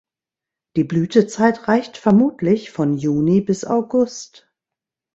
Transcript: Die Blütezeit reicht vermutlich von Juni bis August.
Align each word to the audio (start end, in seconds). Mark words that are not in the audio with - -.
Die 0.77 0.83
Blütezeit 0.83 1.67
reicht 1.67 1.95
vermutlich 1.95 2.71
von 2.71 2.97
Juni 2.97 3.39
bis 3.39 3.63
August. 3.65 4.51